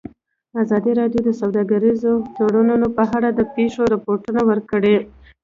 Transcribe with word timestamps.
ازادي 0.63 0.91
راډیو 0.99 1.21
د 1.25 1.29
سوداګریز 1.41 2.01
تړونونه 2.35 2.87
په 2.97 3.03
اړه 3.15 3.29
د 3.33 3.41
پېښو 3.55 3.83
رپوټونه 3.93 4.41
ورکړي. 4.49 4.95